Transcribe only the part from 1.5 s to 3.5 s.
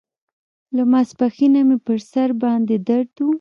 مې پر سر باندې درد و.